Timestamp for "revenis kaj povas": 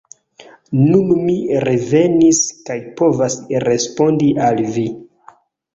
1.69-3.39